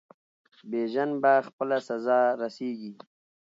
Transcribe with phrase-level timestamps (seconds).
[0.69, 2.91] بیژن په خپله سزا رسیږي.